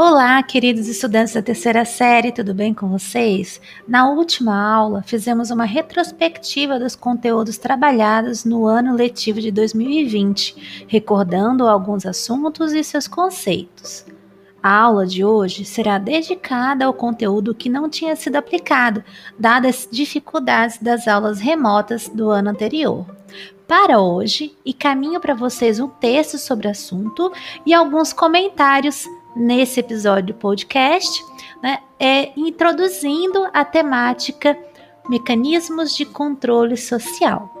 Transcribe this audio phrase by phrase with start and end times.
[0.00, 3.60] Olá, queridos estudantes da terceira série, tudo bem com vocês?
[3.84, 11.66] Na última aula, fizemos uma retrospectiva dos conteúdos trabalhados no ano letivo de 2020, recordando
[11.66, 14.06] alguns assuntos e seus conceitos.
[14.62, 19.02] A aula de hoje será dedicada ao conteúdo que não tinha sido aplicado,
[19.36, 23.04] dadas as dificuldades das aulas remotas do ano anterior.
[23.66, 27.32] Para hoje, e caminho para vocês um texto sobre o assunto
[27.66, 29.04] e alguns comentários
[29.38, 31.24] nesse episódio do podcast,
[31.62, 34.58] né, é introduzindo a temática
[35.08, 37.54] mecanismos de controle social.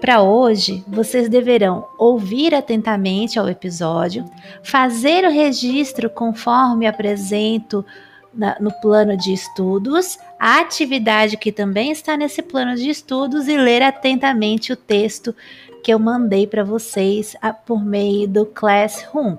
[0.00, 4.24] Para hoje, vocês deverão ouvir atentamente ao episódio,
[4.62, 7.84] fazer o registro conforme apresento
[8.32, 13.56] na, no plano de estudos, a atividade que também está nesse plano de estudos e
[13.56, 15.34] ler atentamente o texto
[15.82, 19.36] que eu mandei para vocês a, por meio do Classroom.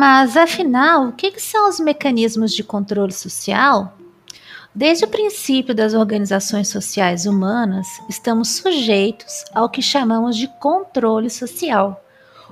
[0.00, 3.98] Mas afinal, o que, que são os mecanismos de controle social?
[4.74, 12.02] Desde o princípio das organizações sociais humanas, estamos sujeitos ao que chamamos de controle social.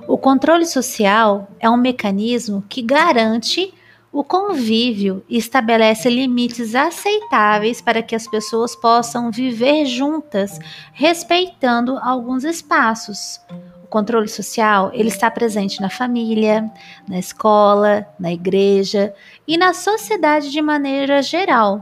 [0.07, 3.73] O controle social é um mecanismo que garante
[4.11, 10.59] o convívio e estabelece limites aceitáveis para que as pessoas possam viver juntas,
[10.93, 13.41] respeitando alguns espaços
[13.89, 16.69] controle social, ele está presente na família,
[17.07, 19.13] na escola, na igreja
[19.47, 21.81] e na sociedade de maneira geral.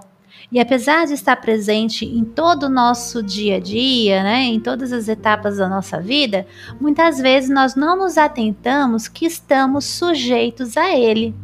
[0.51, 4.93] E apesar de estar presente em todo o nosso dia a dia, né, em todas
[4.93, 6.47] as etapas da nossa vida,
[6.79, 11.35] muitas vezes nós não nos atentamos que estamos sujeitos a ele.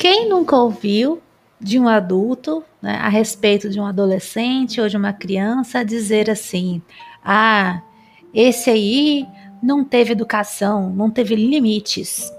[0.00, 1.20] Quem nunca ouviu
[1.60, 6.80] de um adulto né, a respeito de um adolescente ou de uma criança dizer assim:
[7.22, 7.82] ah,
[8.32, 9.26] esse aí
[9.62, 12.32] não teve educação, não teve limites.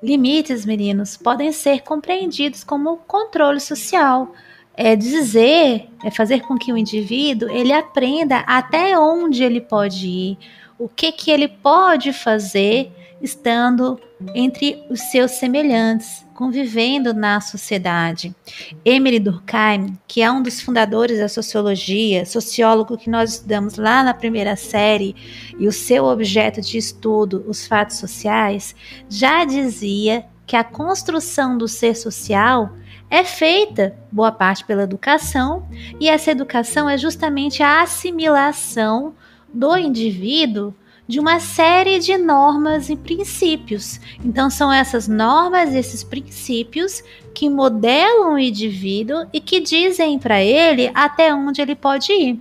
[0.00, 4.32] Limites, meninos, podem ser compreendidos como controle social.
[4.76, 10.38] É dizer, é fazer com que o indivíduo ele aprenda até onde ele pode ir,
[10.78, 12.90] o que que ele pode fazer
[13.22, 14.00] estando
[14.34, 18.34] entre os seus semelhantes, convivendo na sociedade.
[18.84, 24.12] Emily Durkheim, que é um dos fundadores da sociologia, sociólogo que nós estudamos lá na
[24.12, 25.14] primeira série,
[25.58, 28.74] e o seu objeto de estudo, os fatos sociais,
[29.08, 32.74] já dizia que a construção do ser social
[33.12, 35.68] é feita, boa parte, pela educação,
[36.00, 39.14] e essa educação é justamente a assimilação
[39.52, 40.74] do indivíduo
[41.06, 44.00] de uma série de normas e princípios.
[44.24, 50.90] Então, são essas normas, esses princípios que modelam o indivíduo e que dizem para ele
[50.94, 52.40] até onde ele pode ir.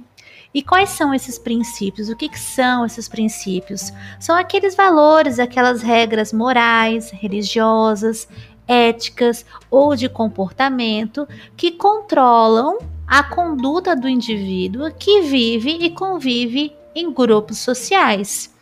[0.54, 2.10] E quais são esses princípios?
[2.10, 3.94] O que, que, são esses princípios?
[4.20, 8.28] São aqueles valores, aquelas regras morais, religiosas,
[8.68, 17.12] éticas ou de comportamento que controlam a conduta do indivíduo que vive e convive em
[17.12, 18.54] grupos sociais.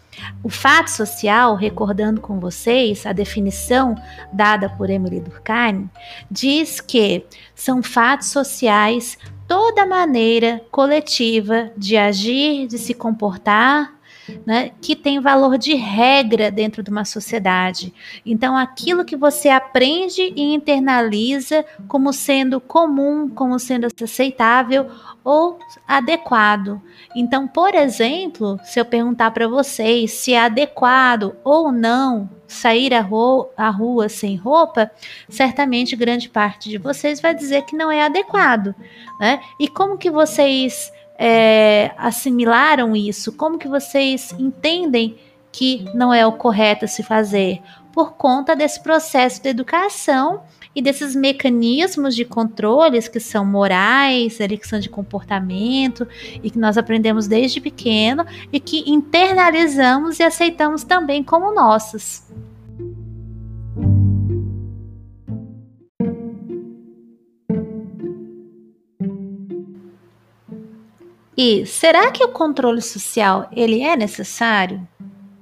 [0.43, 3.95] O fato social, recordando com vocês a definição
[4.33, 5.89] dada por Emily Durkheim,
[6.29, 9.17] diz que são fatos sociais
[9.47, 13.98] toda maneira coletiva de agir, de se comportar,
[14.45, 17.93] né, que tem valor de regra dentro de uma sociedade.
[18.25, 24.87] Então, aquilo que você aprende e internaliza como sendo comum, como sendo aceitável
[25.23, 26.81] ou adequado.
[27.15, 33.01] Então, por exemplo, se eu perguntar para vocês se é adequado ou não sair à,
[33.01, 34.89] ro à rua sem roupa,
[35.29, 38.73] certamente grande parte de vocês vai dizer que não é adequado,
[39.19, 39.39] né?
[39.59, 40.91] E como que vocês
[41.21, 43.33] é, assimilaram isso?
[43.33, 45.17] Como que vocês entendem
[45.51, 47.59] que não é o correto se fazer?
[47.91, 50.43] Por conta desse processo de educação
[50.73, 56.07] e desses mecanismos de controles que são morais, que são de comportamento
[56.41, 62.23] e que nós aprendemos desde pequeno e que internalizamos e aceitamos também como nossos.
[71.41, 74.85] E será que o controle social ele é necessário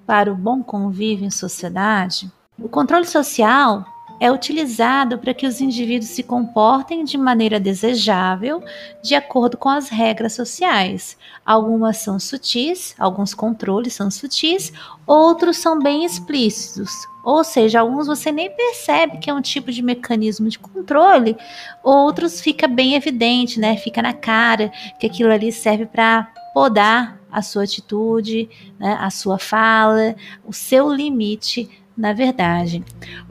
[0.05, 2.31] para o bom convívio em sociedade?
[2.55, 3.83] O controle social
[4.19, 8.63] é utilizado para que os indivíduos se comportem de maneira desejável,
[9.01, 11.17] de acordo com as regras sociais.
[11.45, 14.73] Algumas são sutis, alguns controles são sutis,
[15.05, 16.91] outros são bem explícitos.
[17.23, 21.35] Ou seja, alguns você nem percebe que é um tipo de mecanismo de controle,
[21.83, 23.75] outros fica bem evidente, né?
[23.75, 28.49] Fica na cara que aquilo ali serve para podar a sua atitude,
[28.79, 28.97] né?
[28.99, 30.15] a sua fala,
[30.45, 32.83] o seu limite na verdade.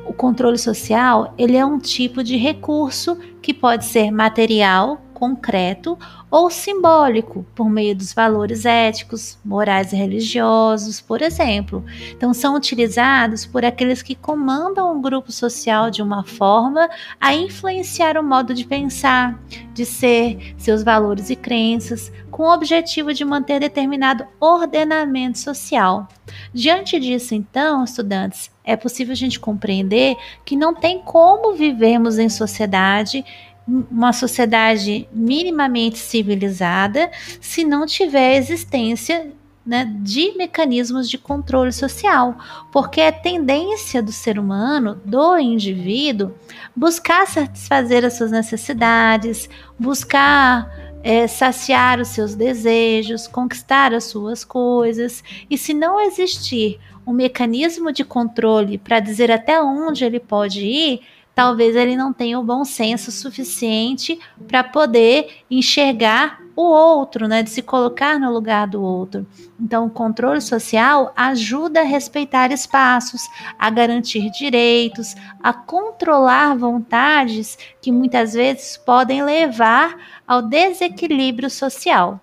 [0.06, 5.96] O controle social, ele é um tipo de recurso que pode ser material, concreto
[6.30, 11.84] ou simbólico, por meio dos valores éticos, morais e religiosos, por exemplo.
[12.10, 16.88] Então, são utilizados por aqueles que comandam um grupo social de uma forma
[17.20, 19.40] a influenciar o modo de pensar,
[19.72, 26.08] de ser, seus valores e crenças, com o objetivo de manter determinado ordenamento social.
[26.52, 32.28] Diante disso, então, estudantes, é possível a gente compreender que não tem como vivermos em
[32.28, 33.24] sociedade
[33.66, 37.10] uma sociedade minimamente civilizada
[37.40, 39.32] se não tiver existência
[39.66, 42.38] né, de mecanismos de controle social,
[42.70, 46.32] porque é tendência do ser humano, do indivíduo,
[46.74, 50.70] buscar satisfazer as suas necessidades, buscar
[51.02, 57.92] é, saciar os seus desejos, conquistar as suas coisas, e se não existir um mecanismo
[57.92, 61.00] de controle para dizer até onde ele pode ir,
[61.36, 64.18] talvez ele não tenha o bom senso suficiente
[64.48, 69.26] para poder enxergar o outro, né, de se colocar no lugar do outro.
[69.60, 73.20] Então, o controle social ajuda a respeitar espaços,
[73.58, 79.94] a garantir direitos, a controlar vontades que muitas vezes podem levar
[80.26, 82.18] ao desequilíbrio social.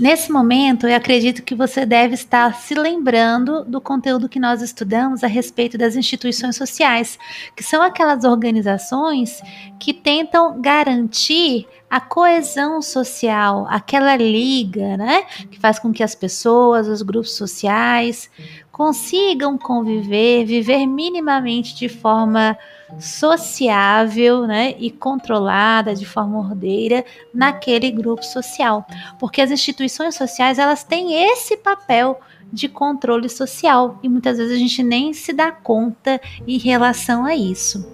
[0.00, 5.22] Nesse momento, eu acredito que você deve estar se lembrando do conteúdo que nós estudamos
[5.22, 7.18] a respeito das instituições sociais,
[7.54, 9.42] que são aquelas organizações
[9.78, 16.88] que tentam garantir a coesão social, aquela liga, né, que faz com que as pessoas,
[16.88, 18.30] os grupos sociais
[18.72, 22.56] consigam conviver, viver minimamente de forma
[22.98, 28.86] sociável, né, e controlada de forma ordeira naquele grupo social,
[29.18, 32.20] porque as instituições sociais elas têm esse papel
[32.52, 37.34] de controle social e muitas vezes a gente nem se dá conta em relação a
[37.34, 37.88] isso.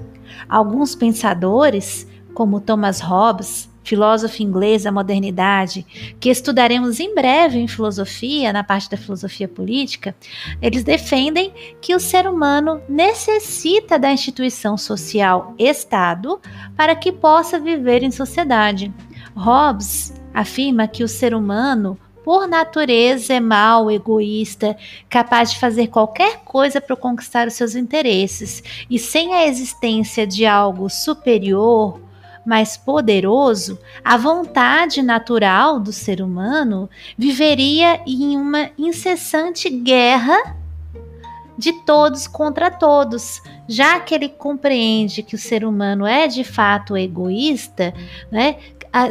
[0.48, 5.86] Alguns pensadores, como Thomas Hobbes, filósofo inglês da modernidade,
[6.18, 10.14] que estudaremos em breve em filosofia, na parte da filosofia política,
[10.60, 16.40] eles defendem que o ser humano necessita da instituição social Estado
[16.76, 18.92] para que possa viver em sociedade.
[19.36, 24.76] Hobbes afirma que o ser humano por natureza é mau, egoísta,
[25.08, 30.44] capaz de fazer qualquer coisa para conquistar os seus interesses, e sem a existência de
[30.44, 32.00] algo superior
[32.46, 36.88] mais poderoso, a vontade natural do ser humano
[37.18, 40.56] viveria em uma incessante guerra
[41.58, 46.96] de todos contra todos, já que ele compreende que o ser humano é de fato
[46.96, 47.94] egoísta,
[48.30, 48.56] né?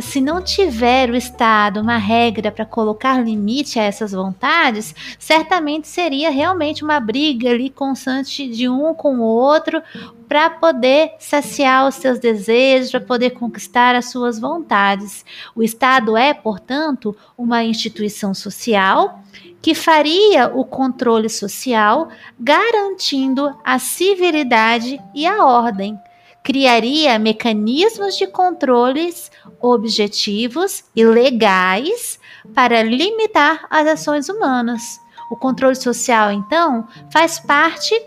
[0.01, 6.29] Se não tiver o Estado uma regra para colocar limite a essas vontades, certamente seria
[6.29, 9.81] realmente uma briga ali constante de um com o outro
[10.27, 15.23] para poder saciar os seus desejos, para poder conquistar as suas vontades.
[15.55, 19.19] O Estado é, portanto, uma instituição social
[19.61, 25.99] que faria o controle social, garantindo a civilidade e a ordem
[26.45, 32.19] criaria mecanismos de controles objetivos e legais
[32.53, 34.83] para limitar as ações humanas.
[35.31, 37.99] O controle social, então, faz parte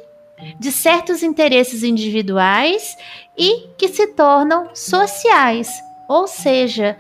[0.57, 2.97] de certos interesses individuais
[3.37, 5.69] e que se tornam sociais,
[6.09, 6.97] ou seja,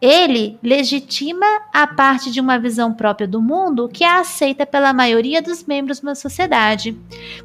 [0.00, 5.42] ele legitima a parte de uma visão própria do mundo que é aceita pela maioria
[5.42, 6.96] dos membros de uma sociedade.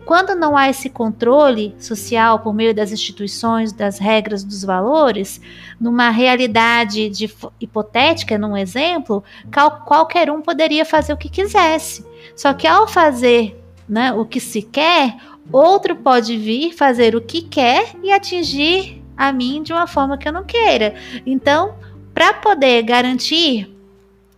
[0.05, 5.41] Quando não há esse controle social por meio das instituições, das regras, dos valores,
[5.79, 9.21] numa realidade de, hipotética, num exemplo,
[9.53, 12.05] qual, qualquer um poderia fazer o que quisesse.
[12.35, 15.17] Só que ao fazer né, o que se quer,
[15.51, 20.27] outro pode vir fazer o que quer e atingir a mim de uma forma que
[20.27, 20.95] eu não queira.
[21.25, 21.75] Então,
[22.15, 23.69] para poder garantir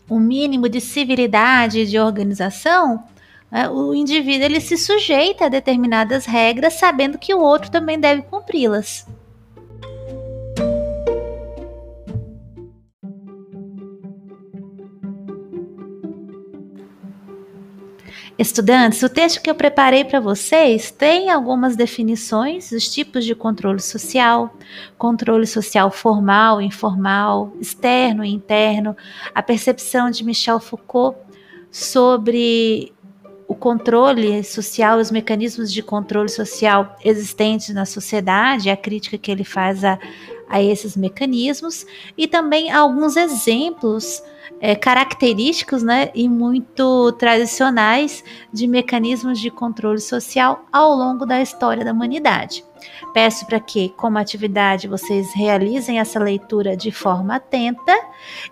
[0.10, 3.04] um mínimo de civilidade de organização,
[3.52, 8.24] né, o indivíduo ele se sujeita a determinadas regras, sabendo que o outro também deve
[8.24, 9.06] cumpri-las.
[18.38, 23.79] Estudantes, o texto que eu preparei para vocês tem algumas definições dos tipos de controle
[23.79, 24.56] social,
[24.96, 28.96] controle social formal, informal, externo e interno,
[29.34, 31.17] a percepção de Michel Foucault
[31.72, 32.94] sobre
[33.48, 39.44] o controle social, os mecanismos de controle social existentes na sociedade, a crítica que ele
[39.44, 39.98] faz a,
[40.48, 44.22] a esses mecanismos, e também alguns exemplos
[44.60, 51.86] é, característicos né, e muito tradicionais de mecanismos de controle social ao longo da história
[51.86, 52.64] da humanidade.
[53.14, 57.94] Peço para que, como atividade, vocês realizem essa leitura de forma atenta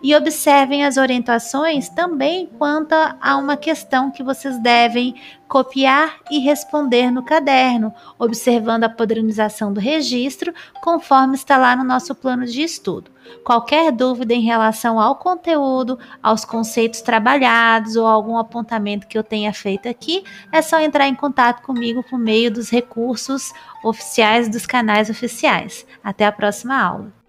[0.02, 5.16] e observem as orientações também quanto a uma questão que vocês devem
[5.48, 12.14] copiar e responder no caderno, observando a padronização do registro, conforme está lá no nosso
[12.16, 13.12] plano de estudo.
[13.44, 19.54] Qualquer dúvida em relação ao conteúdo, aos conceitos trabalhados ou algum apontamento que eu tenha
[19.54, 23.52] feito aqui, é só entrar em contato comigo por meio dos recursos
[23.84, 25.86] oficiais dos canais oficiais.
[26.04, 27.25] Até a próxima aula.